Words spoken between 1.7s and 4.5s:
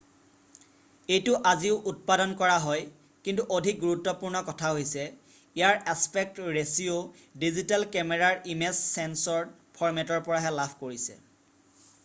উৎপাদন কৰা হয় কিন্তু অধিক গুৰুত্বপূৰ্ণ